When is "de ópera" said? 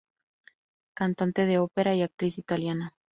1.45-1.93